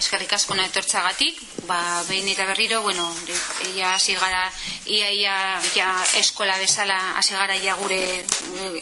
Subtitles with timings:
[0.00, 1.38] eskerrik asko na etortzagatik,
[1.68, 3.04] ba, behin eta berriro, bueno,
[3.74, 4.46] ia hasi gara,
[4.86, 5.34] ia, ia,
[5.74, 5.88] ja,
[6.18, 8.00] eskola bezala hasi gara ia gure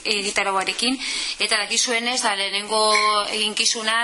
[0.04, 0.98] egitaroarekin,
[1.42, 2.80] eta dakizuen ez, da, lehenengo
[3.34, 3.96] eginkizuna,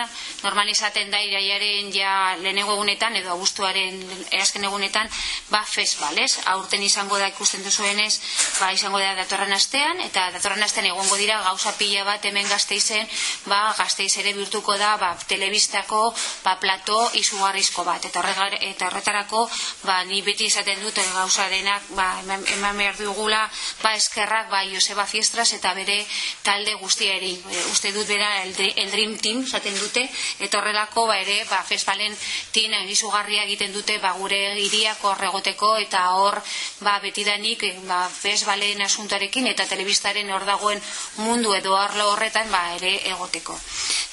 [0.42, 4.02] normal izaten da, iraiaren ja lehenengo egunetan, edo augustuaren
[4.34, 5.10] eazken egunetan,
[5.54, 6.40] ba, festival, ez?
[6.56, 8.18] Aurten izango da ikusten duzuen ez,
[8.58, 13.06] ba, izango da datorren astean, eta datorren astean egongo dira gauza pila bat hemen gazteizen,
[13.46, 16.08] ba, gazteiz ere birtuko da, ba, telebistako,
[16.42, 18.04] ba, plato izugarrizko bat.
[18.04, 19.44] Eta horregar, eta horretarako
[19.84, 23.50] ba ni beti izaten dut gauza denak ba eman behar dugula
[23.82, 25.98] ba eskerrak ba Joseba Fiestras eta bere
[26.42, 27.34] talde guztiari.
[27.50, 30.08] E, uste dut bera el, el Dream Team izaten dute.
[30.40, 32.16] Eta horrelako ba ere ba festivalen
[32.52, 36.40] tin izugarria egiten dute ba gure hiriak horregoteko eta hor
[36.80, 40.80] ba betidanik ba festivalen asuntarekin eta telebistaren hor dagoen
[41.16, 43.58] mundu edo arlo horretan ba ere egoteko.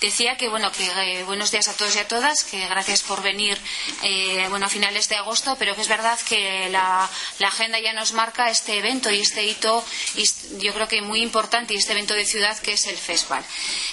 [0.02, 3.22] Decía que bueno que eh, buenos días a todos y a todas que gracias por
[3.22, 3.58] venir
[4.04, 7.10] eh, bueno, a finales de agosto, pero que es verdad que la,
[7.46, 9.84] agenda ya nos marca este evento y este hito,
[10.16, 10.26] y
[10.60, 13.44] yo creo que muy importante, y este evento de ciudad que es el festival.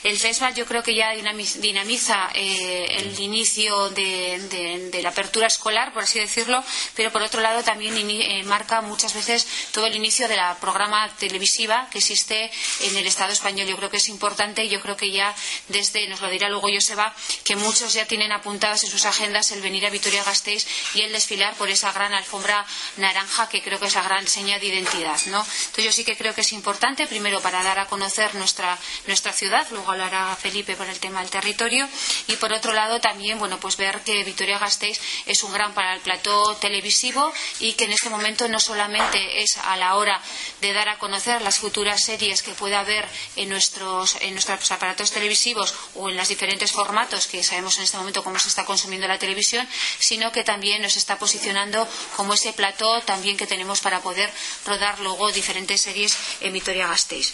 [0.04, 6.04] El festival yo creo que ya dinamiza eh, el inicio de, la apertura escolar, por
[6.04, 6.62] así decirlo,
[6.94, 11.08] pero por otro lado también eh, marca muchas veces todo el inicio de la programa
[11.18, 12.50] televisiva que existe
[12.80, 13.66] en el Estado español.
[13.66, 15.34] Yo creo que es importante y yo creo que ya
[15.68, 19.60] desde, nos lo dirá luego Joseba, que muchos ya tienen apuntadas en sus agendas el
[19.60, 23.94] venir a Vitoria-Gasteiz y el desfilar por esa gran alfombra naranja que creo que es
[23.94, 25.20] la gran seña de identidad.
[25.26, 25.40] ¿no?
[25.40, 29.32] Entonces yo sí que creo que es importante, primero para dar a conocer nuestra, nuestra
[29.32, 31.88] ciudad, luego hablará Felipe por el tema del territorio
[32.26, 36.00] y por otro lado también bueno, pues ver que Vitoria-Gasteiz es un gran para el
[36.00, 40.20] plató televisivo y que en este momento no solamente es a la hora
[40.60, 45.10] de dar a conocer las futuras series que pueda haber en nuestros, en nuestros aparatos
[45.10, 49.08] televisivos o en los diferentes formatos que sabemos en este momento cómo se está consumiendo
[49.08, 49.66] la televisión,
[49.98, 54.30] sino que también nos está posicionando como ese plató también que tenemos para poder
[54.66, 57.32] rodar luego diferentes series en Vitoria-Gasteiz.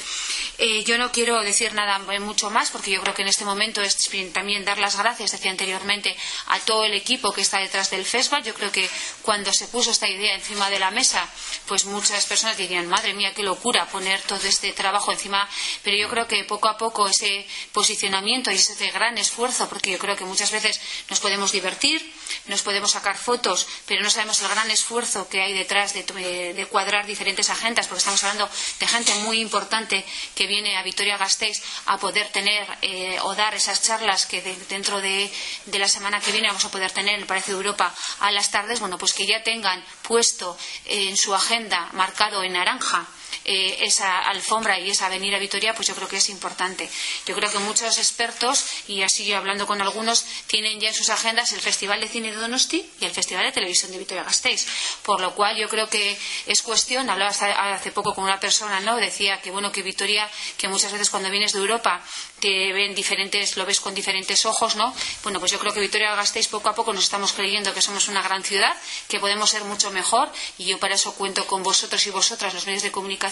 [0.58, 3.82] Eh, yo no quiero decir nada mucho más porque yo creo que en este momento
[3.82, 3.96] es
[4.32, 8.44] también dar las gracias, decía anteriormente, a todo el equipo que está detrás del festival.
[8.44, 8.88] Yo creo que
[9.22, 11.28] cuando se puso esta idea encima de la mesa,
[11.66, 15.48] pues muchas personas dirían, madre mía, qué locura poner todo este trabajo encima,
[15.82, 19.98] pero yo creo que poco a poco ese posicionamiento y ese gran esfuerzo, porque yo
[19.98, 20.80] creo que muchas veces
[21.14, 22.02] nos podemos divertir,
[22.46, 26.66] nos podemos sacar fotos, pero no sabemos el gran esfuerzo que hay detrás de, de
[26.66, 30.04] cuadrar diferentes agendas, porque estamos hablando de gente muy importante
[30.34, 35.00] que viene a Vitoria-Gasteiz a poder tener eh, o dar esas charlas que de, dentro
[35.00, 35.30] de,
[35.66, 38.32] de, la semana que viene vamos a poder tener en el Palacio de Europa a
[38.32, 43.06] las tardes, bueno, pues que ya tengan puesto en su agenda marcado en naranja
[43.44, 46.88] eh, esa alfombra y esa venir a Vitoria, pues yo creo que es importante.
[47.26, 51.10] Yo creo que muchos expertos, y así yo hablando con algunos, tienen ya en sus
[51.10, 54.66] agendas el Festival de Cine de Donosti y el Festival de Televisión de Vitoria-Gasteiz.
[55.02, 58.96] Por lo cual yo creo que es cuestión, hablaba hace poco con una persona, ¿no?
[58.96, 62.02] Decía que bueno, que Vitoria, que muchas veces cuando vienes de Europa
[62.40, 64.94] te ven diferentes, lo ves con diferentes ojos, ¿no?
[65.22, 68.22] Bueno, pues yo creo que Vitoria-Gasteiz poco a poco nos estamos creyendo que somos una
[68.22, 68.74] gran ciudad,
[69.08, 72.66] que podemos ser mucho mejor y yo para eso cuento con vosotros y vosotras, los
[72.66, 73.23] medios de comunicación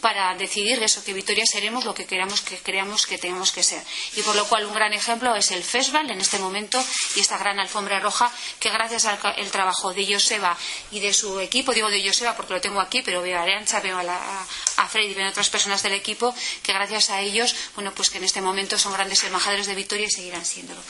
[0.00, 3.82] para decidir eso, que Vitoria seremos lo que queramos que creamos que tenemos que ser.
[4.14, 6.82] Y por lo cual un gran ejemplo es el festival en este momento
[7.14, 8.30] y esta gran alfombra roja
[8.60, 9.18] que gracias al
[9.50, 10.56] trabajo de Joseba
[10.90, 13.80] y de su equipo, digo de Joseba porque lo tengo aquí, pero veo a Arancha,
[13.80, 17.54] veo a, la, a Freddy, veo a otras personas del equipo, que gracias a ellos,
[17.74, 20.80] bueno, pues que en este momento son grandes embajadores de Vitoria y seguirán siéndolo.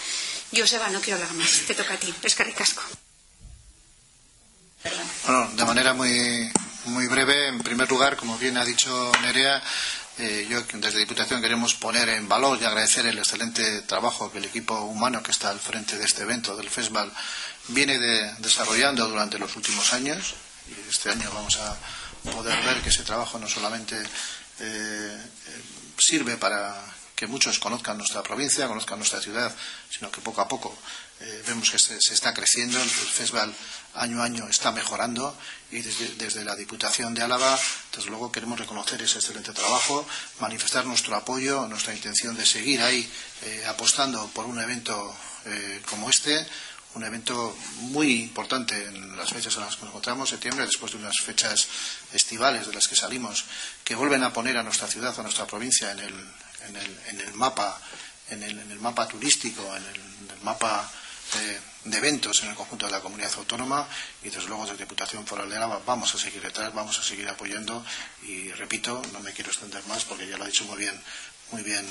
[0.55, 2.83] Joseba, no quiero hablar más, te toca a ti, es caricasco.
[5.27, 6.51] Bueno, de manera muy,
[6.87, 9.63] muy breve, en primer lugar, como bien ha dicho Nerea,
[10.19, 14.47] eh, yo desde Diputación queremos poner en valor y agradecer el excelente trabajo que el
[14.47, 17.13] equipo humano que está al frente de este evento del festival
[17.69, 17.99] viene
[18.39, 20.35] desarrollando durante los últimos años.
[20.69, 21.77] Y este año vamos a
[22.33, 23.97] poder ver que ese trabajo no solamente
[24.61, 25.23] eh,
[25.99, 26.75] sirve para
[27.15, 29.55] que muchos conozcan nuestra provincia, conozcan nuestra ciudad,
[29.91, 30.77] sino que poco a poco
[31.21, 33.55] eh, vemos que se, se, está creciendo, el festival
[33.95, 35.37] año a año está mejorando
[35.71, 37.59] y desde, la Diputación de Álava,
[37.95, 40.07] desde luego, queremos reconocer ese excelente trabajo,
[40.41, 43.11] manifestar nuestro apoyo, nuestra intención de seguir ahí
[43.43, 45.15] eh, apostando por un evento
[45.45, 46.47] eh, como este,
[46.97, 50.99] un evento muy importante en las fechas en las que nos encontramos, septiembre, después de
[50.99, 51.69] unas fechas
[52.13, 53.45] estivales de las que salimos,
[53.85, 56.15] que vuelven a poner a nuestra ciudad, a nuestra provincia en el,
[56.69, 57.79] en el, en el mapa,
[58.31, 60.91] en el, en el, mapa turístico, en el, mapa
[61.35, 63.89] de, eventos en el conjunto de la comunidad autónoma
[64.23, 67.29] y desde luego desde Diputación Foral de Álava vamos a seguir detrás, vamos a seguir
[67.29, 67.85] apoyando
[68.23, 71.01] y repito, no me quiero extender más porque ya lo ha dicho muy bien,
[71.53, 71.87] muy bien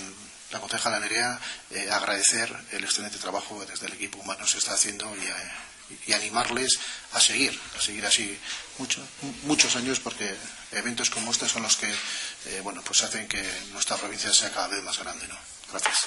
[0.51, 1.39] la concejala Nerea,
[1.71, 6.15] eh, agradecer el excelente trabajo que desde el equipo humano se está haciendo y, eh,
[6.15, 6.79] animarles
[7.13, 8.37] a seguir, a seguir así
[8.77, 9.05] mucho,
[9.43, 10.35] muchos años porque
[10.71, 14.67] eventos como este son los que eh, bueno, pues hacen que nuestra provincia sea cada
[14.67, 15.27] vez más grande.
[15.27, 15.37] ¿no?
[15.71, 16.05] Gracias.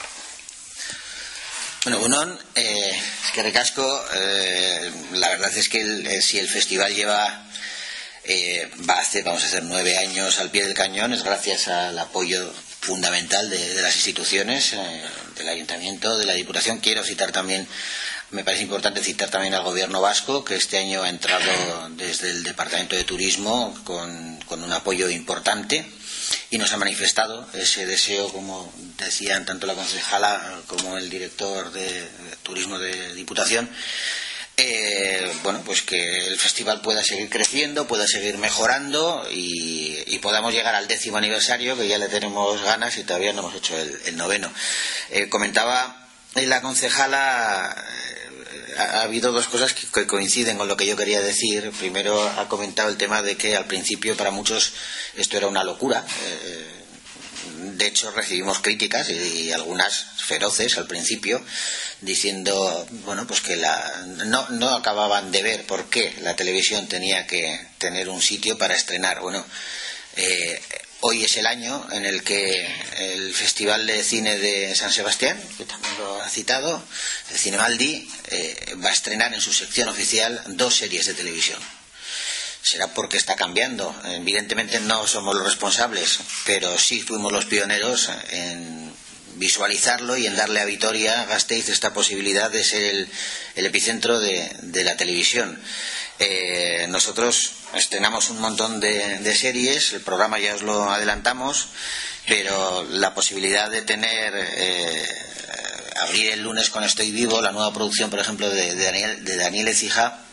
[1.89, 2.93] Bueno, Unón, eh,
[3.33, 7.47] que recasco, eh, la verdad es que eh, si el festival lleva,
[8.87, 11.99] va a hacer, vamos a hacer nueve años al pie del cañón, es gracias al
[11.99, 14.77] apoyo fundamental de, las instituciones,
[15.35, 16.81] del ayuntamiento, de la diputación.
[16.81, 17.67] Quiero citar también,
[18.33, 22.43] me parece importante citar también al gobierno vasco, que este año ha entrado desde el
[22.43, 25.87] departamento de turismo con un apoyo importante
[26.51, 32.09] y nos ha manifestado ese deseo, como decían tanto la concejala como el director de
[32.43, 33.71] turismo de Diputación,
[34.61, 40.75] eh, bueno, pues que el festival pueda seguir creciendo, pueda seguir mejorando y, podamos llegar
[40.75, 44.17] al décimo aniversario, que ya le tenemos ganas y todavía no hemos hecho el, el
[44.17, 44.53] noveno.
[45.11, 47.85] Eh, comentaba la concejala
[48.79, 51.71] ha habido dos cosas que, coinciden con lo que yo quería decir.
[51.79, 54.73] Primero, ha comentado el tema de que al principio para muchos
[55.17, 56.05] esto era una locura.
[56.25, 56.67] Eh,
[57.75, 61.43] de hecho, recibimos críticas y, y, algunas feroces al principio,
[62.01, 67.27] diciendo bueno, pues que la, no, no acababan de ver por qué la televisión tenía
[67.27, 69.21] que tener un sitio para estrenar.
[69.21, 69.45] Bueno,
[70.17, 70.61] eh,
[71.01, 72.67] Hoy es el año en el que
[72.97, 76.83] el Festival de Cine de San Sebastián, que también lo ha citado,
[77.31, 81.61] el Cinemaldi, eh, va a estrenar en su sección oficial dos series de televisión.
[82.63, 83.95] Será porque está cambiando.
[84.07, 88.93] Evidentemente no somos los responsables, pero sí fuimos los pioneros en
[89.37, 93.09] visualizarlo y en darle a Vitoria, Gasteiz, esta posibilidad de ser el,
[93.55, 95.63] el epicentro de, de la televisión.
[96.19, 101.69] Eh, nosotros estrenamos un montón de, de, series, el programa ya os lo adelantamos,
[102.27, 105.07] pero la posibilidad de tener, eh,
[106.03, 109.69] abrir el lunes con Estoy Vivo, la nueva producción, por ejemplo, de, Daniel, de Daniel
[109.69, 110.25] Ecija,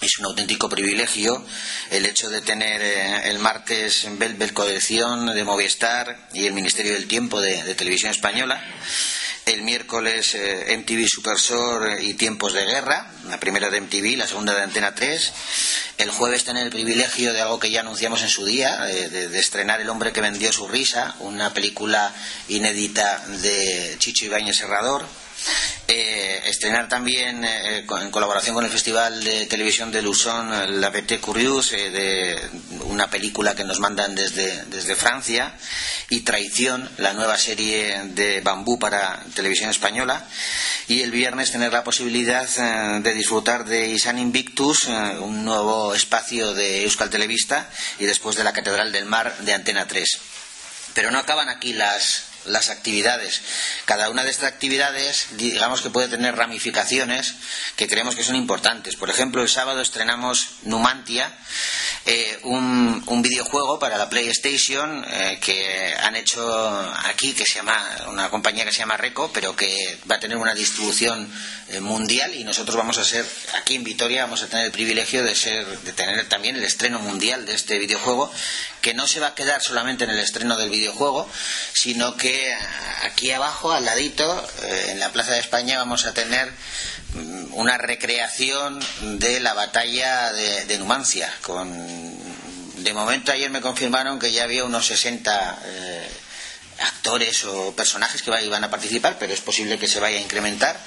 [0.00, 1.44] es un auténtico privilegio
[1.90, 4.18] el hecho de tener eh, el martes en
[4.52, 8.62] Colección de Movistar y el Ministerio del Tiempo de Televisión Española
[9.46, 14.54] el miércoles eh, MTV Supersor y Tiempos de Guerra, la primera de MTV, la segunda
[14.54, 15.32] de Antena 3.
[15.98, 19.28] El jueves tener el privilegio de algo que ya anunciamos en su día, eh, de,
[19.28, 22.14] de, estrenar El hombre que vendió su risa, una película
[22.48, 25.06] inédita de Chicho Ibáñez Serrador.
[25.88, 31.18] Eh, estrenar también eh, en colaboración con el Festival de Televisión de Luzón La Bete
[31.18, 32.50] Curious eh, de
[32.84, 35.54] una película que nos mandan desde, desde Francia
[36.08, 40.26] y Traición, la nueva serie de bambú para televisión española
[40.88, 45.94] y el viernes tener la posibilidad eh, de disfrutar de Isan Invictus, eh, un nuevo
[45.94, 50.18] espacio de Euskal Televista y después de la Catedral del Mar de Antena 3.
[50.94, 53.42] Pero no acaban aquí las, las actividades.
[53.84, 57.34] Cada una de estas actividades, digamos que puede tener ramificaciones
[57.76, 58.96] que creemos que son importantes.
[58.96, 61.32] Por ejemplo, el sábado estrenamos Numantia,
[62.04, 66.42] eh, un, videojuego para la PlayStation eh, que han hecho
[67.04, 70.36] aquí, que se llama, una compañía que se llama Reco, pero que va a tener
[70.36, 71.32] una distribución
[71.68, 75.22] eh, mundial y nosotros vamos a ser, aquí en Vitoria, vamos a tener el privilegio
[75.22, 78.32] de, ser, de tener también el estreno mundial de este videojuego,
[78.80, 81.28] que no se va a quedar solamente en el estreno del videojuego,
[81.72, 82.31] sino que
[83.02, 86.50] aquí abajo, al ladito, eh, en la Plaza de España, vamos a tener
[87.14, 88.80] mm, una recreación
[89.18, 91.32] de la batalla de, Numancia.
[91.42, 91.70] Con,
[92.82, 96.08] de momento, ayer me confirmaron que ya había unos 60 eh,
[96.80, 100.78] actores o personajes que iban a participar, pero es posible que se vaya a incrementar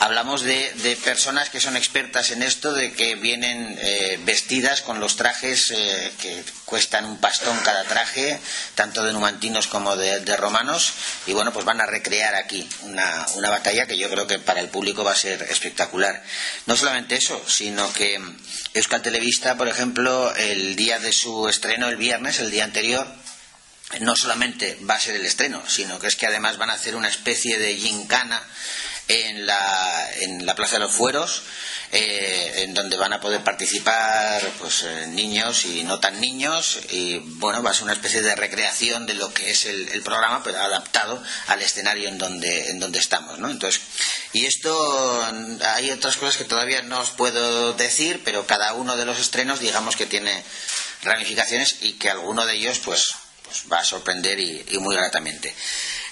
[0.00, 4.98] hablamos de, de, personas que son expertas en esto, de que vienen eh, vestidas con
[4.98, 8.40] los trajes eh, que cuestan un pastón cada traje,
[8.74, 10.94] tanto de numantinos como de, romanos,
[11.26, 14.60] y bueno, pues van a recrear aquí una, una, batalla que yo creo que para
[14.60, 16.22] el público va a ser espectacular.
[16.64, 18.18] No solamente eso, sino que
[18.72, 23.06] Euskal Televista, por ejemplo, el día de su estreno, el viernes, el día anterior,
[24.00, 26.96] no solamente va a ser el estreno, sino que es que además van a hacer
[26.96, 28.42] una especie de gincana
[29.10, 31.42] en la, en la Plaza de los Fueros,
[31.92, 37.18] eh, en donde van a poder participar pues, eh, niños y no tan niños, y
[37.18, 40.42] bueno, va a ser una especie de recreación de lo que es el, el programa,
[40.44, 43.38] pero adaptado al escenario en donde, en donde estamos.
[43.38, 43.50] ¿no?
[43.50, 43.80] Entonces,
[44.32, 45.26] Y esto,
[45.74, 49.58] hay otras cosas que todavía no os puedo decir, pero cada uno de los estrenos,
[49.58, 50.44] digamos que tiene
[51.02, 53.14] ramificaciones y que alguno de ellos, pues,
[53.44, 55.54] pues va a sorprender y, muy gratamente.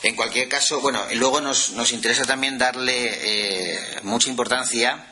[0.02, 5.05] En cualquier caso, bueno, luego nos, nos interesa también darle eh, mucha importancia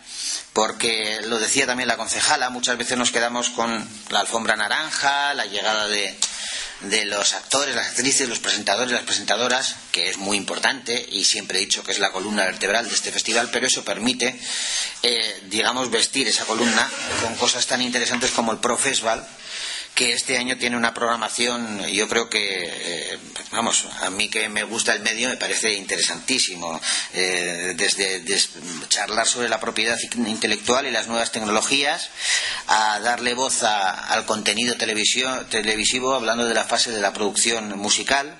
[0.53, 5.45] porque lo decía también la concejala, muchas veces nos quedamos con la alfombra naranja, la
[5.45, 6.17] llegada de,
[6.81, 11.59] de los actores, las actrices, los presentadores, las presentadoras, que es muy importante y siempre
[11.59, 14.39] he dicho que es la columna vertebral de este festival, pero eso permite,
[15.03, 16.89] eh, digamos, vestir esa columna
[17.23, 19.27] con cosas tan interesantes como el Pro Festival,
[19.97, 23.19] que este año tiene una programación, yo creo que, eh,
[23.51, 26.79] vamos, a mí que me gusta el medio me parece interesantísimo,
[27.15, 28.23] eh, desde,
[28.89, 32.11] charlar sobre la propiedad intelectual y las nuevas tecnologías,
[32.67, 38.39] a darle voz al contenido televisivo hablando de la fase de la producción musical,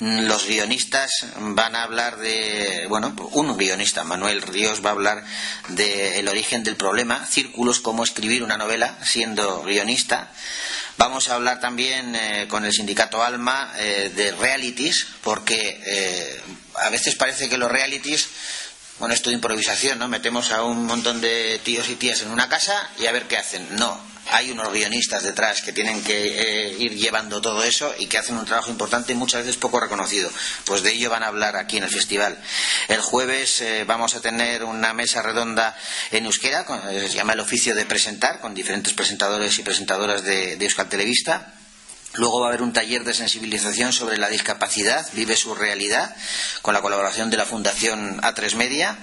[0.00, 5.24] los guionistas van a hablar de, bueno, un guionista, Manuel Ríos, va a hablar
[5.68, 10.30] del origen del problema, círculos, cómo escribir una novela siendo guionista.
[10.96, 16.40] Vamos a hablar también eh, con el sindicato Alma eh, de realities, porque eh,
[16.76, 18.28] a veces parece que los realities,
[19.00, 20.08] bueno, esto de improvisación, ¿no?
[20.08, 23.36] Metemos a un montón de tíos y tías en una casa y a ver qué
[23.36, 23.66] hacen.
[23.76, 24.00] No,
[24.34, 28.36] hay unos guionistas detrás que tienen que eh, ir llevando todo eso y que hacen
[28.36, 30.28] un trabajo importante y muchas veces poco reconocido.
[30.64, 32.36] Pues de ello van a hablar aquí en el festival.
[32.88, 35.76] El jueves eh, vamos a tener una mesa redonda
[36.10, 40.64] en euskera, se llama el oficio de presentar, con diferentes presentadores y presentadoras de, de
[40.64, 40.88] Euskal
[42.16, 46.14] Luego va a haber un taller de sensibilización sobre la discapacidad, Vive su realidad,
[46.62, 48.96] con la colaboración de la Fundación A3 Media.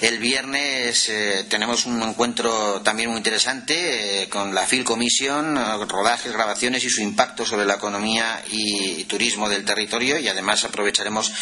[0.00, 5.84] El viernes eh, tenemos un encuentro también muy interesante eh, con la Phil Commission, eh,
[5.88, 10.18] rodajes, grabaciones y su impacto sobre la economía y, turismo del territorio.
[10.18, 11.32] Y además aprovecharemos,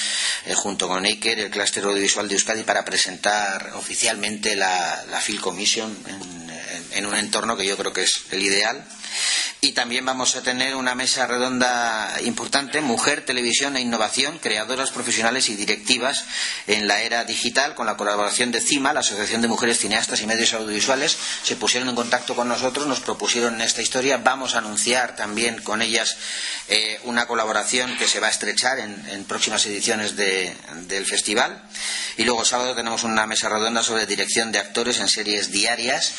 [0.55, 5.95] junto con Eiker, el clúster audiovisual de Euskadi para presentar oficialmente la, la Phil Commission
[6.93, 8.85] en un entorno que yo creo que es el ideal
[9.61, 15.49] y también vamos a tener una mesa redonda importante, Mujer, Televisión e Innovación, creadoras profesionales
[15.49, 16.25] y directivas
[16.67, 20.27] en la era digital, con la colaboración de CIMA, la Asociación de Mujeres Cineastas y
[20.27, 21.17] Medios Audiovisuales.
[21.45, 24.19] Se pusieron en contacto con nosotros, nos propusieron esta historia.
[24.19, 26.17] Vamos a anunciar también con ellas
[26.69, 31.63] eh, una colaboración que se va a estrechar en, próximas ediciones del festival.
[32.17, 36.13] Y luego sábado tenemos una mesa redonda sobre dirección de actores en series diarias,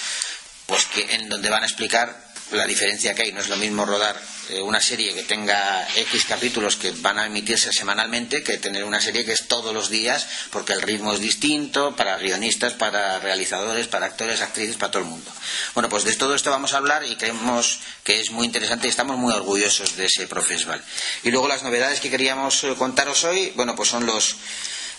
[0.66, 3.32] pues que en donde van a explicar la diferencia que hay.
[3.32, 4.20] No es lo mismo rodar
[4.50, 9.00] eh, una serie que tenga X capítulos que van a emitirse semanalmente que tener una
[9.00, 13.88] serie que es todos los días porque el ritmo es distinto para guionistas, para realizadores,
[13.88, 15.32] para actores, actrices, para todo el mundo.
[15.74, 18.90] Bueno, pues de todo esto vamos a hablar y creemos que es muy interesante y
[18.90, 20.84] estamos muy orgullosos de ese profesional.
[21.24, 24.36] Y luego las novedades que queríamos eh, contaros hoy, bueno, pues son los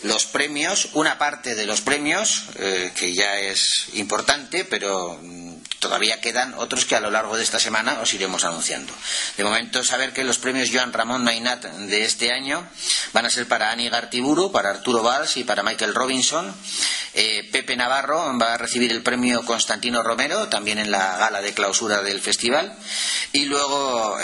[0.05, 5.54] los premios, una parte de los premios, eh, que ya es importante, pero mm,
[5.85, 8.91] todavía quedan otros que a lo largo de esta semana os iremos anunciando.
[9.37, 12.67] De momento, saber que los premios Joan Ramón Mainat de este año
[13.13, 16.55] van a ser para Ani Gartiburu, para Arturo Valls y para Michael Robinson.
[17.13, 21.53] Eh, Pepe Navarro va a recibir el premio Constantino Romero, también en la gala de
[21.53, 22.75] clausura del festival.
[23.33, 24.17] Y luego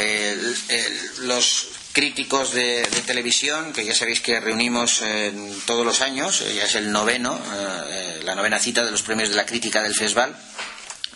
[1.20, 5.02] los críticos de, televisión, que ya sabéis que reunimos
[5.66, 7.38] todos los años, ya es el noveno,
[7.90, 10.36] eh, la novena cita de los premios de la crítica del festival.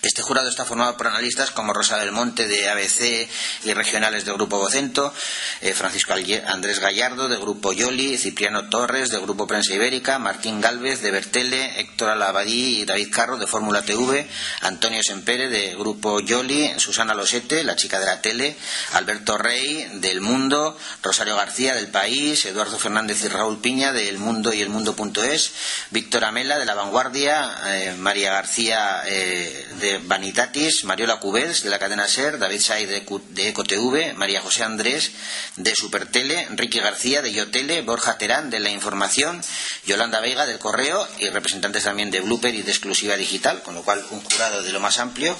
[0.04, 3.26] Este jurado está formado por analistas como Rosa del Monte de ABC
[3.64, 5.14] y regionales del Grupo Vocento,
[5.62, 6.12] eh, Francisco
[6.46, 11.80] Andrés Gallardo de Grupo Yoli, Cipriano Torres de Grupo Prensa Ibérica, Martín Galvez de Bertele,
[11.80, 14.28] Héctor Alabadí y David Carro de Fórmula TV,
[14.60, 18.56] Antonio Sempere de Grupo Yoli, Susana Losete, la chica de la tele,
[18.92, 24.18] Alberto Rey del Mundo, Rosario García del País, Eduardo Fernández y Raúl Piña de El
[24.18, 25.52] Mundo y El Mundo.es,
[25.90, 31.78] Víctor Amela de La Vanguardia, eh, María García eh, de Vanitatis, Mariola Cubels de la
[31.78, 35.12] cadena SER, David Say de, de EcoTV, María José Andrés
[35.56, 39.40] de Supertele, Enrique García de Yotele, Borja Terán de La Información,
[39.86, 43.82] Yolanda Vega del Correo y representantes también de Blooper y de Exclusiva Digital, con lo
[43.82, 45.36] cual un jurado de lo más amplio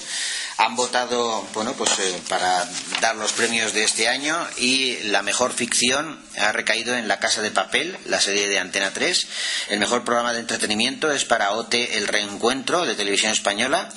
[0.57, 2.67] han votado bueno pues eh, para
[3.01, 7.41] dar los premios de este año y la mejor ficción ha recaído en La Casa
[7.41, 9.27] de Papel, la serie de Antena 3.
[9.69, 13.89] El mejor programa de entretenimiento es para OT El Reencuentro de Televisión Española.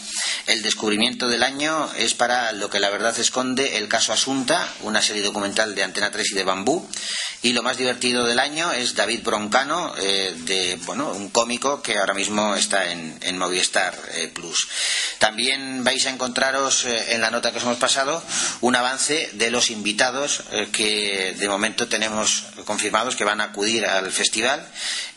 [0.46, 5.02] El descubrimiento del año es para Lo que la verdad esconde, El caso Asunta, una
[5.02, 6.88] serie documental de Antena 3 y de Bambú.
[7.42, 11.96] Y lo más divertido del año es David Broncano, eh, de bueno, un cómico que
[11.96, 14.68] ahora mismo está en, Movistar eh, Plus.
[15.18, 18.22] También vais a encontrar eh, en la nota que os hemos pasado
[18.62, 23.84] un avance de los invitados eh, que de momento tenemos confirmados que van a acudir
[23.84, 24.66] al festival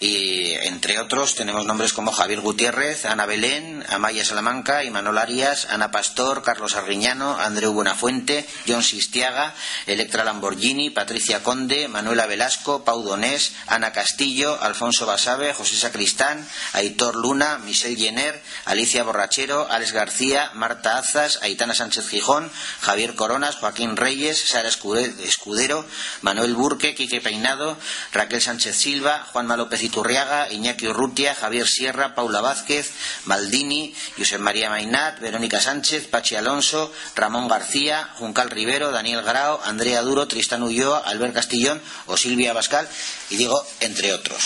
[0.01, 5.89] y entre otros tenemos nombres como Javier Gutiérrez, Ana Belén, Amaya Salamanca, Imanol Arias, Ana
[5.89, 9.53] Pastor, Carlos Arriñano, Andreu Buenafuente, John Sistiaga,
[9.85, 17.15] Electra Lamborghini, Patricia Conde, Manuela Velasco, Pau Donés, Ana Castillo, Alfonso Basabe, José Sacristán, Aitor
[17.15, 20.97] Luna, Michelle Jenner, Alicia Borrachero, Alex García, Marta
[21.41, 22.51] Aitana Sánchez Gijón,
[22.81, 25.85] Javier Coronas, Joaquín Reyes, Sara Escudero,
[26.21, 27.77] Manuel Burque, Quique Peinado,
[28.11, 32.91] Raquel Sánchez Silva, Juanma López Iturriaga, Iñaki Urrutia, Javier Sierra, Paula Vázquez,
[33.25, 40.01] Maldini, Josep María Mainat, Verónica Sánchez, Pachi Alonso, Ramón García, Juncal Rivero, Daniel Grao, Andrea
[40.01, 42.87] Duro, Tristán Ulloa, Albert Castillón o Silvia Bascal,
[43.29, 44.43] y digo, entre otros.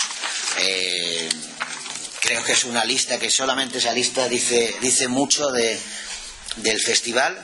[0.58, 1.28] Eh,
[2.20, 5.78] creo que es una lista que solamente esa lista dice, dice mucho de,
[6.56, 7.36] del festival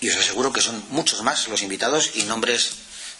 [0.00, 2.72] y os aseguro que son muchos más los invitados y nombres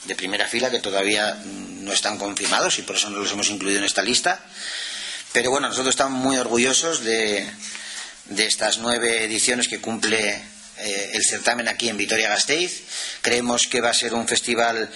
[0.04, 3.78] de primera fila que todavía no están confirmados y por eso no los hemos incluido
[3.78, 4.40] en esta lista.
[5.32, 7.46] Pero bueno, nosotros estamos muy orgullosos de,
[8.37, 10.42] estas nueve ediciones que cumple
[10.78, 12.82] eh, el certamen aquí en Vitoria-Gasteiz.
[13.20, 14.90] Creemos que va a ser un festival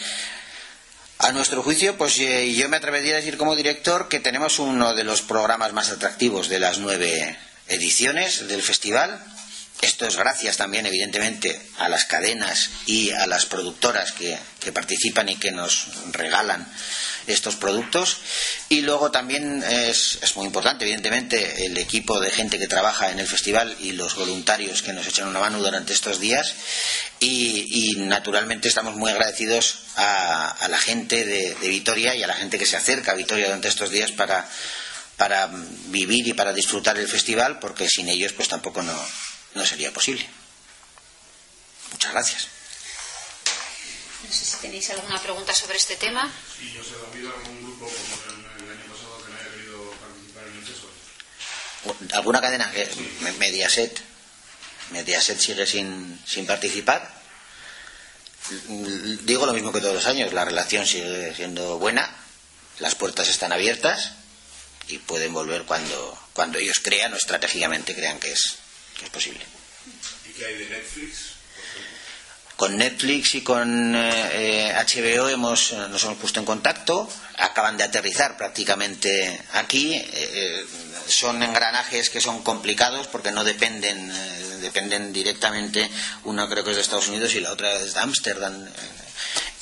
[1.19, 4.95] a nuestro juicio, pues eh, yo me atrevería a decir como director que tenemos uno
[4.95, 7.37] de los programas más atractivos de las nueve
[7.69, 9.23] ediciones del festival.
[9.81, 14.39] Esto es gracias también, evidentemente, a las cadenas y a las productoras que,
[14.73, 16.71] participan y que nos regalan
[17.27, 18.19] estos productos.
[18.69, 23.27] Y luego también es, muy importante, evidentemente, el equipo de gente que trabaja en el
[23.27, 26.55] festival y los voluntarios que nos echan una mano durante estos días.
[27.19, 32.59] Y, naturalmente estamos muy agradecidos a, la gente de, de, Vitoria y a la gente
[32.59, 34.47] que se acerca a Vitoria durante estos días para,
[35.17, 35.51] para
[35.87, 38.95] vivir y para disfrutar el festival, porque sin ellos pues tampoco no,
[39.55, 40.29] no sería posible.
[41.93, 42.49] Muchas gracias.
[44.27, 46.31] No sé si tenéis alguna pregunta sobre este tema.
[46.59, 49.51] Sí, yo sé, ¿ha habido algún grupo como el, el año pasado que no haya
[49.51, 52.17] querido participar en el festival?
[52.17, 52.71] ¿Alguna cadena?
[52.71, 53.19] que sí.
[53.39, 54.01] Mediaset.
[54.91, 57.21] Mediaset sigue sin, sin participar.
[59.23, 62.17] Digo lo mismo que todos los años, la relación sigue siendo buena,
[62.79, 64.13] las puertas están abiertas
[64.89, 68.57] y pueden volver cuando, cuando ellos crean o estratégicamente crean que es,
[69.01, 69.41] que es posible.
[70.29, 71.41] ¿Y qué hay de Netflix?
[72.57, 77.09] Con Netflix y con eh, HBO hemos, nos hemos puesto en contacto,
[77.39, 79.95] acaban de aterrizar prácticamente aquí.
[79.95, 80.67] Eh,
[81.09, 85.91] son engranajes que son complicados porque no dependen, eh, dependen directamente,
[86.25, 88.69] una creo que es de Estados Unidos y la otra es de Ámsterdam.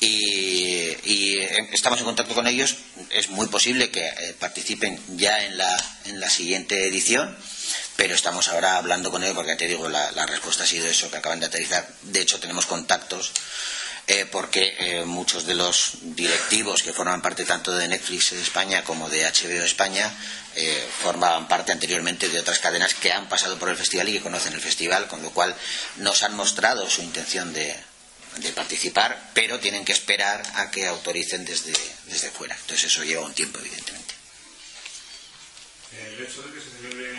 [0.01, 1.39] Y, y,
[1.71, 2.75] estamos en contacto con ellos.
[3.09, 7.37] Es muy posible que participen ya en la, en la siguiente edición
[7.99, 11.17] pero estamos ahora hablando con ellos porque te digo, la, respuesta ha sido eso, que
[11.17, 11.85] acaban de aterrizar.
[12.03, 13.33] De hecho, tenemos contactos
[14.07, 19.09] eh, porque eh, muchos de los directivos que forman parte tanto de Netflix España como
[19.09, 20.09] de HBO España
[20.55, 24.21] eh, formaban parte anteriormente de otras cadenas que han pasado por el festival y que
[24.21, 25.53] conocen el festival, con lo cual
[25.97, 27.75] nos han mostrado su intención de,
[28.37, 31.73] de participar, pero tienen que esperar a que autoricen desde,
[32.05, 32.55] desde fuera.
[32.61, 34.19] Entonces eso lleva un tiempo, evidentemente.
[35.91, 37.13] De de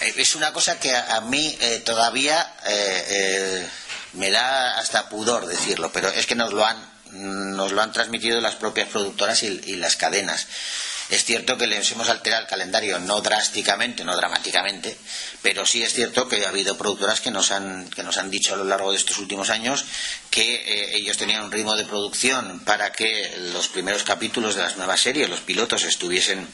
[0.00, 3.68] Es una cosa que a, mí eh, todavía eh, eh,
[4.14, 6.76] me da hasta pudor decirlo, pero es que nos lo han,
[7.56, 10.46] nos lo han transmitido las propias productoras y las cadenas.
[11.10, 14.96] Es cierto que les hemos alterado el calendario, no drásticamente, no dramáticamente,
[15.42, 18.54] pero sí es cierto que ha habido productoras que nos han, que nos han dicho
[18.54, 19.84] a lo largo de estos últimos años
[20.30, 24.76] que eh, ellos tenían un ritmo de producción para que los primeros capítulos de las
[24.76, 26.48] nuevas series, los pilotos, estuviesen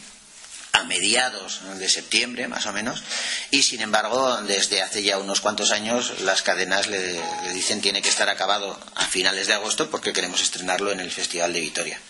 [0.72, 3.02] a mediados de septiembre, más o menos,
[3.50, 8.02] y sin embargo, desde hace ya unos cuantos años, las cadenas le, le dicen tiene
[8.02, 12.00] que estar acabado a finales de agosto porque queremos estrenarlo en el Festival de Vitoria.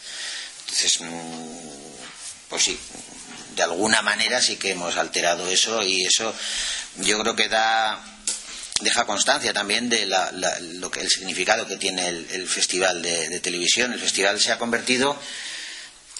[0.60, 1.89] Entonces, mmm,
[2.50, 2.78] pues sí,
[3.56, 6.34] de alguna manera sí que hemos alterado eso y eso
[6.96, 8.04] yo creo que da
[8.80, 13.40] deja constancia también de la, lo que el significado que tiene el, festival de, de,
[13.40, 13.92] televisión.
[13.92, 15.18] El festival se ha convertido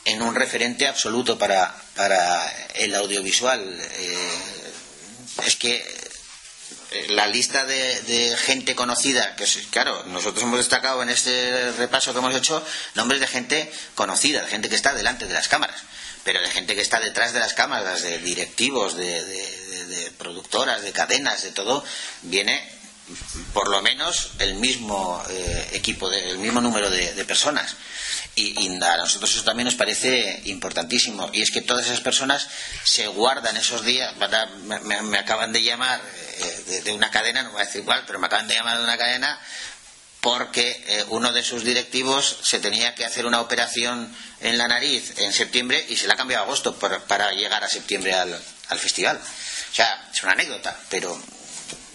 [0.05, 3.61] en un referente absoluto para, para el audiovisual.
[3.99, 4.38] Eh,
[5.47, 6.00] es que
[7.09, 12.18] la lista de, de, gente conocida, que claro, nosotros hemos destacado en este repaso que
[12.18, 15.83] hemos hecho nombres de gente conocida, de gente que está delante de las cámaras
[16.24, 21.42] pero de gente que está detrás de las cámaras, de directivos, de, productoras, de cadenas,
[21.42, 21.83] de todo,
[22.22, 22.80] viene
[23.53, 27.77] por lo menos el mismo eh, equipo, el mismo número de, personas.
[28.35, 31.31] Y, a nosotros eso también nos parece importantísimo.
[31.33, 32.49] Y es que todas esas personas
[32.85, 34.14] se guardan esos días.
[34.64, 36.01] Me, acaban de llamar
[36.38, 38.85] eh, de, una cadena, no voy a decir cuál, pero me acaban de llamar de
[38.85, 39.38] una cadena
[40.20, 45.18] porque eh, uno de sus directivos se tenía que hacer una operación en la nariz
[45.18, 49.18] en septiembre y se la ha cambiado a agosto para llegar a septiembre al festival.
[49.18, 51.18] O sea, es una anécdota, pero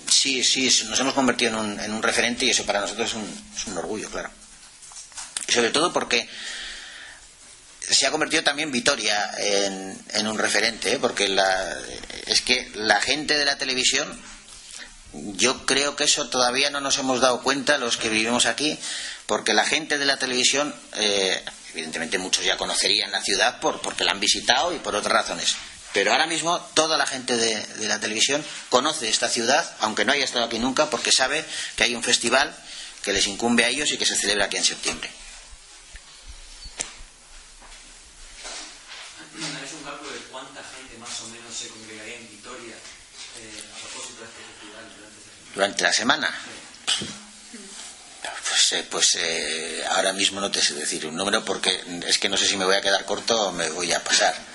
[0.10, 3.16] sí, sí, nos hemos convertido en un, en un referente y eso para nosotros es
[3.16, 4.30] un, es un orgullo, claro.
[5.48, 6.28] Y sobre todo porque
[7.90, 11.00] se ha convertido también Vitoria en, un referente, ¿eh?
[11.00, 11.78] porque la,
[12.26, 14.20] es que la gente de la televisión,
[15.14, 18.78] yo creo que eso todavía no nos hemos dado cuenta los que vivimos aquí,
[19.28, 24.04] porque la gente de la televisión, eh, evidentemente muchos ya conocerían la ciudad por, porque
[24.04, 25.56] la han visitado y por otras razones,
[25.96, 30.26] pero ahora mismo toda la gente de, la televisión conoce esta ciudad, aunque no haya
[30.26, 31.46] estado aquí nunca, porque sabe
[31.78, 32.54] que hay un festival
[33.02, 35.10] que les incumbe a ellos y que se celebra aquí en septiembre.
[39.40, 43.80] ¿Es un cálculo de cuánta gente más o menos se congregaría en Vitoria eh, a
[43.88, 44.84] propósito de este festival
[45.54, 46.42] durante la semana?
[48.50, 52.28] Pues, eh, pues eh, ahora mismo no te sé decir un número porque es que
[52.28, 54.55] no sé si me voy a quedar corto o me voy a pasar.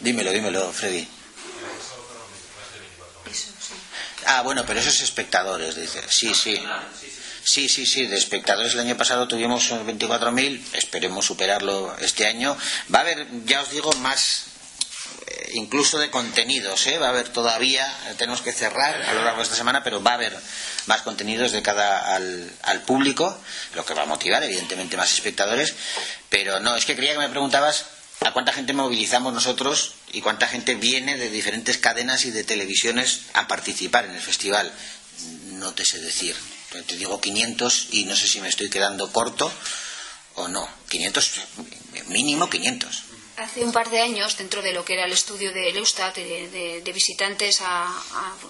[0.00, 1.06] Dímelo, dímelo, Freddy.
[4.26, 6.02] Ah, bueno, pero esos espectadores, dice.
[6.08, 6.60] Sí, sí.
[7.42, 12.56] Sí, sí, sí, de espectadores el año pasado tuvimos 24.000, esperemos superarlo este año.
[12.94, 14.44] Va a haber, ya os digo, más,
[15.26, 16.98] eh, incluso de contenidos, ¿eh?
[16.98, 20.12] va a haber todavía, tenemos que cerrar a lo largo de esta semana, pero va
[20.12, 20.38] a haber
[20.86, 23.38] más contenidos de cada al, al público,
[23.74, 25.74] lo que va a motivar, evidentemente, más espectadores.
[26.28, 27.86] Pero no, es que creía que me preguntabas
[28.20, 33.22] a cuánta gente movilizamos nosotros y cuánta gente viene de diferentes cadenas y de televisiones
[33.32, 34.70] a participar en el festival.
[35.52, 36.36] No te sé decir.
[36.86, 39.50] Te digo 500 y no sé si me estoy quedando corto
[40.34, 40.68] o no.
[40.88, 41.32] 500,
[42.08, 43.09] mínimo 500.
[43.40, 46.92] Hace un par de años, dentro de lo que era el estudio de Eustat, de,
[46.92, 47.62] visitantes,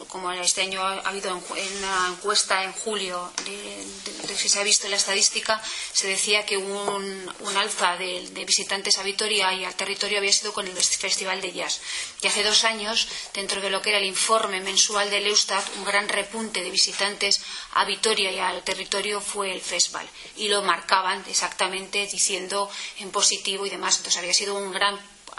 [0.09, 4.97] como este año ha habido una encuesta en julio, de, si se ha visto la
[4.97, 10.33] estadística, se decía que un, un alza de, visitantes a Vitoria y al territorio había
[10.33, 11.81] sido con el Festival de Jazz.
[12.21, 15.85] Y hace dos años, dentro de lo que era el informe mensual de Eustat, un
[15.85, 17.41] gran repunte de visitantes
[17.75, 20.09] a Vitoria y al territorio fue el festival.
[20.37, 23.99] Y lo marcaban exactamente diciendo en positivo y demás.
[23.99, 24.99] Entonces había sido un gran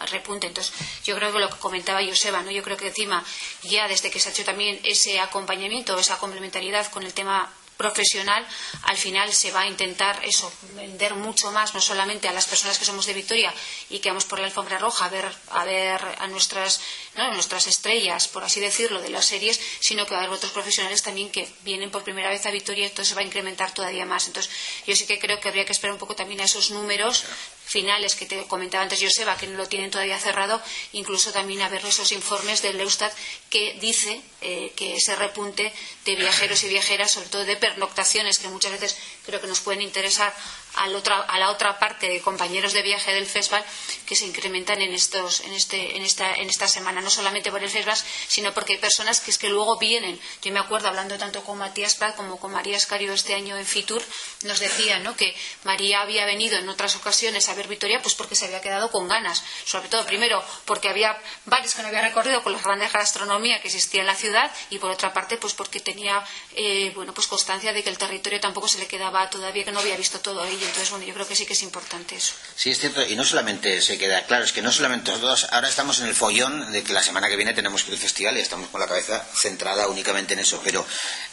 [0.10, 0.47] repunte.
[0.47, 0.73] Entonces,
[1.04, 2.51] yo creo que lo que comentaba Joseba, ¿no?
[2.51, 3.23] yo creo que encima,
[3.63, 8.45] ya desde que se ha hecho también ese acompañamiento, esa complementariedad con el tema profesional,
[8.84, 12.77] al final se va a intentar eso, vender mucho más, no solamente a las personas
[12.77, 13.51] que somos de Victoria
[13.89, 16.80] y que vamos por la alfombra roja a ver a, ver a nuestras,
[17.15, 21.01] nuestras estrellas, por así decirlo, de las series, sino que va a haber otros profesionales
[21.01, 24.06] también que vienen por primera vez a Victoria y entonces se va a incrementar todavía
[24.06, 24.27] más.
[24.27, 24.51] Entonces,
[24.86, 27.23] yo sí que creo que habría que esperar un poco también a esos números
[27.65, 31.69] finales que te comentaba antes Joseba, que no lo tienen todavía cerrado, incluso también a
[31.69, 33.13] ver esos informes del Eustat
[33.50, 35.71] que dice eh, que ese repunte
[36.06, 39.82] de viajeros y viajeras, sobre todo de pernoctaciones, que muchas veces creo que nos pueden
[39.82, 40.36] interesar
[40.76, 43.64] a la otra parte de compañeros de viaje del festival
[44.06, 47.02] que se incrementan en estos en este en esta en esta semana.
[47.02, 50.20] No solamente por el festival sino porque hay personas que es que luego vienen.
[50.42, 53.66] Yo me acuerdo hablando tanto con Matías Prat como con María Escario este año en
[53.66, 54.02] Fitur
[54.44, 55.16] nos decían ¿no?
[55.16, 58.92] que María había venido en otras ocasiones a ver Vitoria pues porque se había quedado
[58.92, 59.44] con ganas.
[59.66, 63.68] Sobre todo primero porque había varios que no había recorrido con la grandes gastronomía que
[63.68, 66.24] existía en la ciudad y por otra parte pues porque tenía
[66.56, 69.80] eh, bueno pues constancia de que el territorio tampoco se le quedaba todavía que no
[69.80, 72.34] había visto todo ello entonces, bueno, yo creo que sí que es importante eso.
[72.56, 75.69] Sí, es cierto, y no solamente se queda claro, es que no solamente nosotros ahora
[75.69, 78.38] estamos en el follón de que la semana que viene tenemos que ir al festival
[78.38, 80.86] y estamos con la cabeza centrada únicamente en eso, pero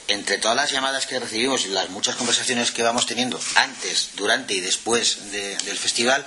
[0.06, 4.54] entre todas las llamadas que recibimos y las muchas conversaciones que vamos teniendo antes, durante
[4.54, 6.26] y después del festival,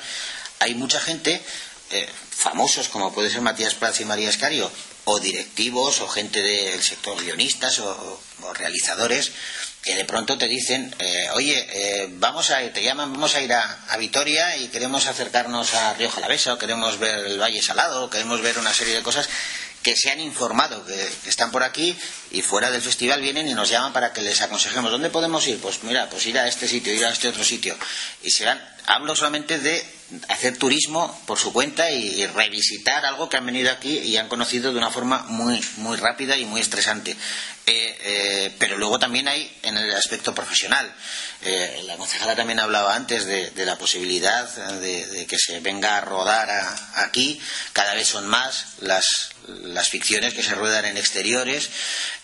[0.60, 1.42] hay mucha gente,
[1.92, 4.72] eh, famosos como puede ser Matías Prats y María Escario,
[5.06, 8.22] o directivos o gente del sector guionistas o
[8.54, 9.32] realizadores,
[9.82, 13.52] que de pronto te dicen, eh, oye, eh, vamos a, te llaman, vamos a ir
[13.54, 18.10] a, Vitoria y queremos acercarnos a Río Jalavesa, o queremos ver el Valle Salado, o
[18.10, 19.30] queremos ver una serie de cosas
[19.84, 21.96] que se han informado que, están por aquí
[22.32, 25.60] y fuera del festival vienen y nos llaman para que les aconsejemos dónde podemos ir
[25.60, 27.76] pues mira pues ir a este sitio ir a este otro sitio
[28.22, 29.84] y serán hablo solamente de
[30.28, 34.72] hacer turismo por su cuenta y, revisitar algo que han venido aquí y han conocido
[34.72, 37.16] de una forma muy muy rápida y muy estresante.
[37.66, 40.92] Eh, eh, pero luego también hay en el aspecto profesional.
[41.44, 44.48] Eh, la concejala también hablaba antes de, la posibilidad
[44.80, 46.50] de, que se venga a rodar
[46.96, 47.40] aquí.
[47.74, 51.70] Cada vez son más las, las ficciones que se ruedan en exteriores.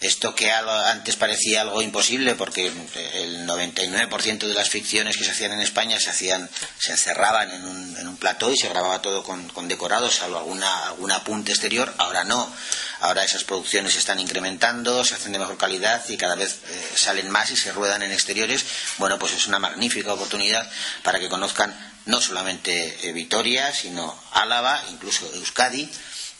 [0.02, 2.68] Esto que antes parecía algo imposible porque
[3.14, 6.50] el 99% de las ficciones que se hacían en España se hacían,
[6.80, 10.38] se encerraban en un, en un plató y se grababa todo con, con decorados, salvo
[10.38, 11.94] alguna, algún apunte exterior.
[11.98, 12.52] Ahora no.
[13.00, 16.92] Ahora esas producciones se están incrementando, se hacen de mejor calidad y cada vez eh,
[16.96, 18.66] salen más y se ruedan en exteriores.
[18.98, 20.70] Bueno, pues es una magnífica oportunidad
[21.04, 21.76] para que conozcan
[22.06, 25.90] no solamente eh, Vitoria, sino Álava, incluso Euskadi,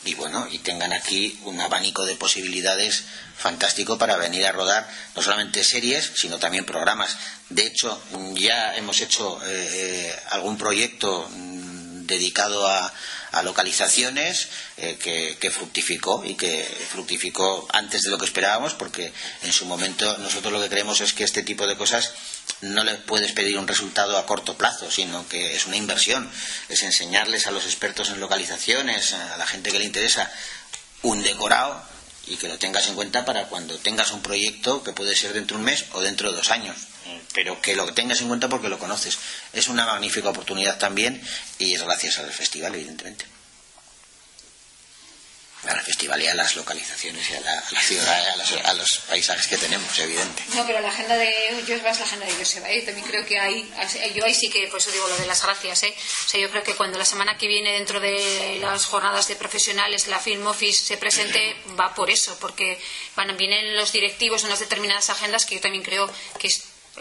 [0.06, 3.04] y bueno, y tengan aquí un abanico de posibilidades
[3.36, 7.18] fantástico para venir a rodar no solamente series, sino también programas.
[7.50, 8.02] De hecho,
[8.34, 12.94] ya hemos hecho eh, algún proyecto mm, dedicado a,
[13.44, 19.66] localizaciones eh, que, fructificó y que fructificó antes de lo que esperábamos porque en su
[19.66, 22.14] momento nosotros lo que creemos es que este tipo de cosas
[22.62, 26.30] no le puedes pedir un resultado a corto plazo, sino que es una inversión,
[26.70, 30.32] es enseñarles a los expertos en localizaciones, a la gente que le interesa,
[31.04, 31.82] un decorado
[32.28, 35.58] y que lo tengas en cuenta para cuando tengas un proyecto que puede ser dentro
[35.58, 36.76] de un mes o dentro de dos años
[37.34, 39.18] pero que lo tengas en cuenta porque lo conoces.
[39.54, 41.22] Es una magnífica oportunidad también
[41.60, 43.26] y es gracias al festival, evidentemente.
[45.64, 48.24] Al festival y a las localizaciones y a la, ciudad,
[48.64, 50.44] a los, paisajes que tenemos, evidente.
[50.54, 52.70] No, pero la agenda de yo es la agenda de Joseba.
[52.70, 52.84] ¿eh?
[52.84, 53.70] También creo que hay,
[54.14, 55.84] yo ahí sí que, por eso digo lo de las gracias.
[55.84, 55.96] ¿eh?
[55.98, 59.36] O sea, yo creo que cuando la semana que viene, dentro de las jornadas de
[59.36, 62.80] profesionales, la Film Office se presente, va por eso, porque
[63.16, 66.48] van, vienen los directivos en unas determinadas agendas que yo también creo que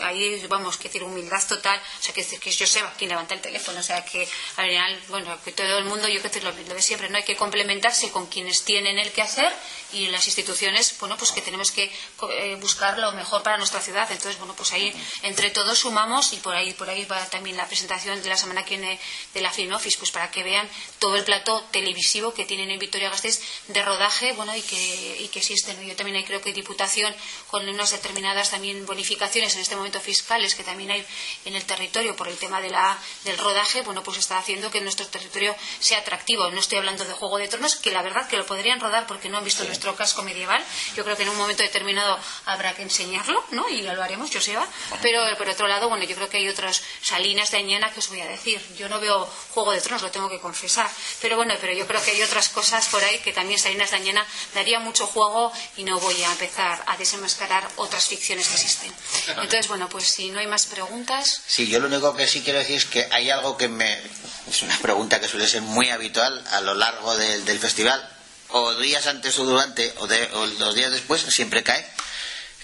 [0.02, 3.40] ahí vamos, que decir, humildad total, o sea, que, que es Joseba quien levanta el
[3.40, 6.52] teléfono, o sea, que al final, bueno, que todo el mundo, yo que decir lo,
[6.52, 9.52] de siempre, no hay que complementarse con quienes tienen el que hacer
[9.92, 11.90] y las instituciones, bueno, pues que tenemos que
[12.30, 16.36] eh, buscar lo mejor para nuestra ciudad, entonces, bueno, pues ahí entre todos sumamos y
[16.38, 18.98] por ahí, por ahí va también la presentación de la semana que viene
[19.32, 22.78] de la Film Office, pues para que vean todo el plato televisivo que tienen en
[22.78, 27.14] Vitoria Gasteiz de rodaje, bueno, y que, y que existen, yo también creo que Diputación
[27.48, 31.06] con unas determinadas también bonificaciones en este momento fiscales que también hay
[31.44, 34.80] en el territorio por el tema de la, del rodaje, bueno, pues está haciendo que
[34.80, 36.50] nuestro territorio sea atractivo.
[36.50, 39.28] No estoy hablando de Juego de Tronos, que la verdad que lo podrían rodar porque
[39.28, 40.62] no han visto nuestro casco medieval.
[40.94, 43.68] Yo creo que en un momento determinado habrá que enseñarlo, ¿no?
[43.68, 44.66] Y lo haremos, Joseba.
[45.02, 48.08] Pero por otro lado, bueno, yo creo que hay otras salinas de Añana que os
[48.08, 48.60] voy a decir.
[48.76, 50.90] Yo no veo Juego de Tronos, lo tengo que confesar.
[51.20, 53.96] Pero bueno, pero yo creo que hay otras cosas por ahí que también Salinas de
[53.96, 58.92] Añana daría mucho juego y no voy a empezar a desenmascarar otras ficciones que existen.
[59.28, 61.42] Entonces, bueno, pues si no hay más preguntas.
[61.46, 64.00] Sí, yo lo único que sí quiero decir es que hay algo que me.
[64.48, 68.08] Es una pregunta que suele ser muy habitual a lo largo del festival,
[68.48, 71.84] o días antes o durante, o, de, o dos días después, siempre cae,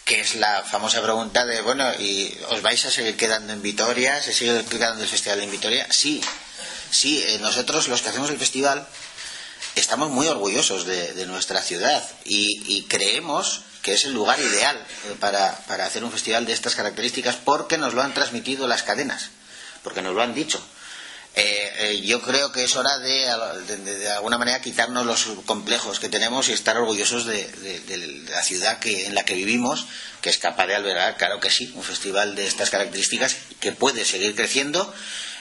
[0.04, 4.22] que es la famosa pregunta de, bueno, ¿y os vais a seguir quedando en Vitoria?
[4.22, 5.86] ¿Se sigue quedando el festival en Vitoria?
[5.90, 6.22] Sí,
[6.90, 8.86] sí, eh, nosotros los que hacemos el festival
[9.74, 15.50] estamos muy orgullosos de, nuestra ciudad y creemos que es el lugar ideal eh, para,
[15.84, 19.30] hacer un festival de estas características porque nos lo han transmitido las cadenas,
[19.82, 20.62] porque nos lo han dicho.
[21.34, 23.26] Eh, eh, yo creo que es hora de,
[23.78, 29.06] de, alguna manera quitarnos los complejos que tenemos y estar orgullosos de, la ciudad que,
[29.06, 29.86] en la que vivimos,
[30.20, 34.04] que es capaz de albergar, claro que sí, un festival de estas características que puede
[34.04, 34.92] seguir creciendo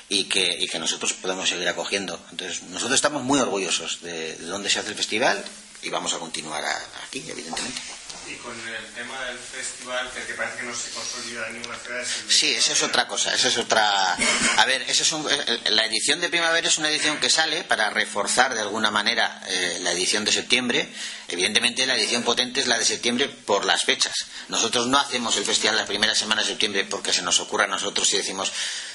[0.08, 2.26] y que, y que nosotros podemos seguir acogiendo.
[2.32, 5.44] Entonces, nosotros estamos muy orgullosos de, dónde se hace el festival
[5.82, 6.64] y vamos a continuar
[7.06, 7.82] aquí, evidentemente
[8.32, 12.06] y con el tema del festival, que, parece que no se consolida en ninguna ciudad.
[12.28, 14.14] Sí, esa es otra cosa, esa es otra...
[14.14, 17.90] A ver, ese es eh, la edición de primavera es una edición que sale para
[17.90, 20.90] reforzar de alguna manera eh, la edición de septiembre.
[21.28, 24.14] Evidentemente la edición potente es la de septiembre por las fechas.
[24.48, 27.68] Nosotros no hacemos el festival la primera semana de septiembre porque se nos ocurra a
[27.68, 28.52] nosotros y decimos,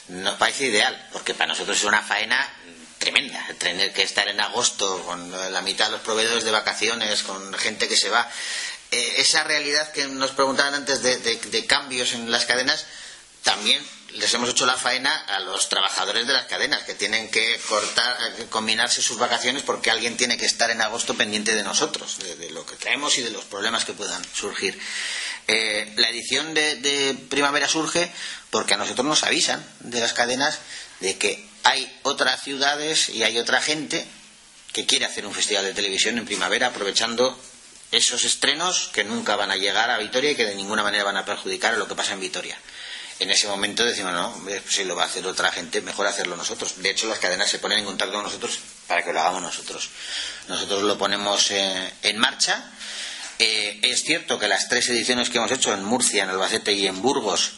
[0.09, 2.49] nos parece ideal, porque para nosotros es una faena
[2.99, 3.46] tremenda.
[3.59, 7.88] Tener que estar en agosto con la mitad de los proveedores de vacaciones, con gente
[7.88, 8.29] que se va.
[8.90, 12.87] Eh, esa realidad que nos preguntaban antes de, cambios en las cadenas,
[13.42, 13.83] también
[14.14, 18.16] les hemos hecho la faena a los trabajadores de las cadenas, que tienen que cortar,
[18.38, 22.51] eh, combinarse sus vacaciones porque alguien tiene que estar en agosto pendiente de nosotros, de,
[22.51, 24.79] lo que traemos y de los problemas que puedan surgir.
[25.49, 28.11] Eh, la edición de, primavera surge
[28.51, 30.61] porque a nosotros nos avisan de las cadenas
[31.01, 34.07] de que hay otras ciudades y hay otra gente
[34.72, 37.38] que quiere hacer un festival de televisión en primavera aprovechando
[37.92, 41.16] esos estrenos que nunca van a llegar a Vitoria y que de ninguna manera van
[41.16, 42.59] a perjudicar a lo que pasa en Vitoria.
[43.18, 46.37] en ese momento decimos, no, hombre, si lo va a hacer otra gente, mejor hacerlo
[46.37, 46.83] nosotros.
[46.83, 49.88] De hecho, las cadenas se ponen en contacto con nosotros para que lo hagamos nosotros.
[50.49, 52.72] Nosotros lo ponemos eh, en marcha.
[53.38, 56.87] Eh, es cierto que las tres ediciones que hemos hecho en Murcia, en Albacete y
[56.87, 57.53] en Burgos,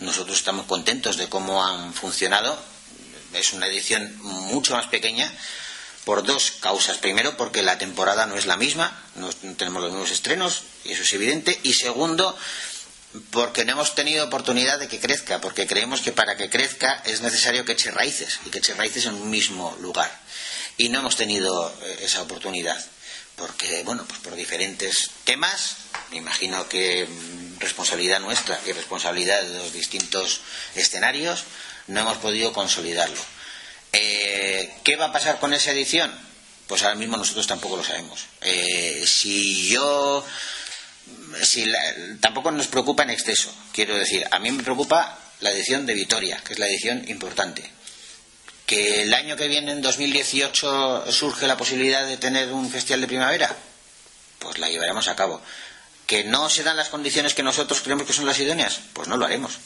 [0.00, 2.62] nosotros estamos contentos de cómo han funcionado.
[3.32, 5.32] Es una edición mucho más pequeña
[6.08, 6.96] por dos causas.
[6.96, 11.02] Primero, porque la temporada no es la misma, no tenemos los mismos estrenos, y eso
[11.02, 11.60] es evidente.
[11.64, 12.34] Y segundo,
[13.30, 17.20] porque no hemos tenido oportunidad de que crezca, porque creemos que para que crezca es
[17.20, 20.10] necesario que eche raíces y que eche raíces en un mismo lugar.
[20.78, 22.82] Y no hemos tenido eh, esa oportunidad,
[23.36, 25.76] porque, bueno, pues por diferentes temas,
[26.10, 30.40] me imagino que mm, responsabilidad nuestra y responsabilidad de los distintos
[30.74, 31.44] escenarios,
[31.86, 33.37] no hemos podido consolidarlo.
[33.92, 36.12] Eh, ¿Qué va a pasar con esa edición?
[36.66, 38.26] Pues ahora mismo nosotros tampoco lo sabemos.
[38.42, 40.24] Eh, si yo
[41.42, 41.64] si
[42.20, 43.52] tampoco nos preocupa en exceso.
[43.72, 47.70] Quiero decir, a mí me preocupa la edición de Vitoria, que es la edición importante.
[48.66, 53.06] Que el año que viene, en 2018, surge la posibilidad de tener un festival de
[53.06, 53.56] primavera,
[54.38, 55.40] pues la llevaremos a cabo.
[56.06, 59.16] Que no se dan las condiciones que nosotros creemos que son las idóneas, pues no
[59.16, 59.58] lo haremos.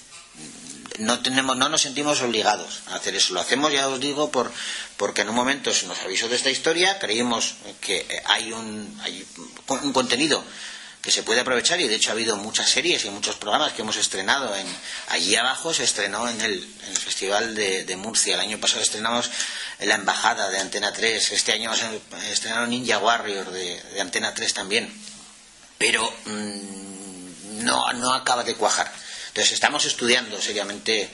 [0.99, 3.35] No, tenemos, no nos sentimos obligados a hacer eso.
[3.35, 4.53] Lo hacemos, ya os digo, por,
[4.97, 9.27] porque en un momento se nos avisó de esta historia, creímos que hay un, hay
[9.69, 10.45] un contenido
[11.03, 13.83] que se puede aprovechar y de hecho ha habido muchas series y muchos programas que
[13.83, 14.67] hemos estrenado en
[15.09, 18.35] allí abajo se estrenó en el, Festival de, Murcia.
[18.35, 19.31] El año pasado estrenamos
[19.81, 21.83] en la embajada de Antena 3 este año hemos
[22.31, 24.93] estrenado Ninja Warrior de, Antena 3 también.
[25.77, 28.93] Pero mm, no, no acaba de cuajar
[29.33, 31.09] entonces estamos estudiando seriamente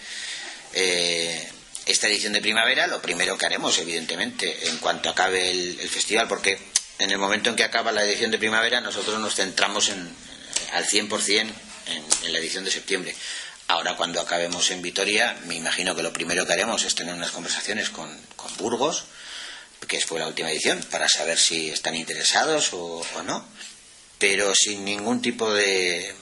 [0.75, 1.49] eh,
[1.87, 6.59] esta edición de primavera lo primero que haremos evidentemente en cuanto acabe el festival porque
[6.99, 10.09] en el momento en que acaba la edición de primavera, nosotros nos centramos en,
[10.73, 11.55] al 100% en,
[12.25, 13.15] en la edición de septiembre.
[13.69, 17.31] Ahora, cuando acabemos en Vitoria, me imagino que lo primero que haremos es tener unas
[17.31, 18.09] conversaciones con,
[18.59, 19.05] Burgos,
[19.87, 23.47] que fue la última edición, para saber si están interesados o, no,
[24.19, 26.13] pero sin ningún tipo de.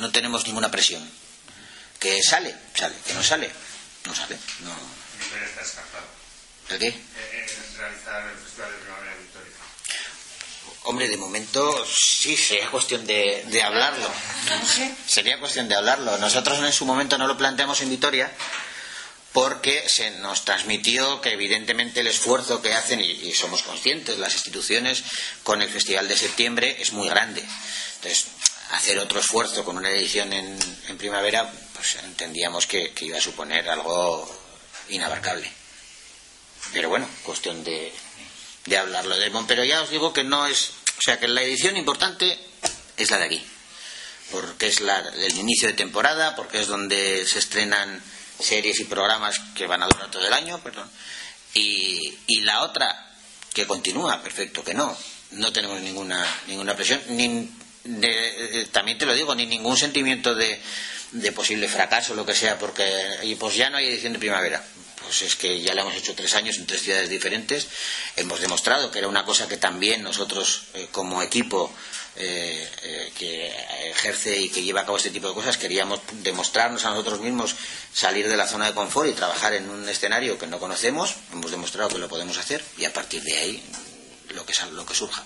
[0.00, 1.08] No tenemos ninguna presión.
[1.98, 3.50] Que sale, sale, que no sale,
[4.06, 4.38] no sale.
[4.60, 4.74] No.
[6.70, 6.94] ¿El qué?
[7.76, 9.52] Realizar el Festival de Primavera Victoria?
[10.84, 14.10] Hombre, de momento sí, sería cuestión de, de hablarlo.
[15.06, 16.16] Sería cuestión de hablarlo.
[16.18, 18.32] Nosotros en su momento no lo planteamos en Vitoria
[19.32, 25.04] porque se nos transmitió que evidentemente el esfuerzo que hacen, y, somos conscientes, las instituciones
[25.42, 27.44] con el Festival de septiembre es muy grande.
[27.96, 28.26] Entonces,
[28.70, 33.68] hacer otro esfuerzo con una edición en, en primavera, pues entendíamos que iba a suponer
[33.68, 34.28] algo
[34.88, 35.50] inabarcable.
[36.72, 37.92] Pero bueno, cuestión de,
[38.66, 40.70] de hablarlo de Pero ya os digo que no es.
[40.98, 42.38] O sea, que la edición importante
[42.96, 43.46] es la de aquí.
[44.30, 48.00] Porque es la del inicio de temporada, porque es donde se estrenan
[48.38, 50.88] series y programas que van a durar todo el año, perdón.
[51.54, 53.12] Y, y la otra,
[53.52, 54.96] que continúa, perfecto, que no.
[55.32, 57.50] No tenemos ninguna, ninguna presión, ni
[57.84, 60.60] de, también te lo digo, ni ningún sentimiento de,
[61.12, 62.84] de posible fracaso, lo que sea, porque
[63.22, 64.62] y pues ya no hay edición de primavera
[65.10, 67.66] pues es que ya le hemos hecho tres años en tres ciudades diferentes.
[68.14, 71.72] Hemos demostrado que era una cosa que también nosotros, eh, como equipo
[72.14, 73.52] eh, eh, que
[73.90, 77.56] ejerce y que lleva a cabo este tipo de cosas, queríamos demostrarnos a nosotros mismos
[77.92, 81.16] salir de la zona de confort y trabajar en un escenario que no conocemos.
[81.32, 83.62] Hemos demostrado que lo podemos hacer y a partir de ahí
[84.34, 85.24] lo que, lo que surja.